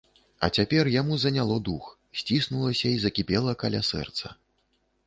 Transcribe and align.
А 0.45 0.47
цяпер 0.61 0.89
яму 0.93 1.17
заняло 1.25 1.57
дух, 1.69 1.91
сціснулася 2.23 2.85
і 2.95 2.99
закіпела 3.05 3.57
каля 3.67 3.85
сэрца. 3.93 4.35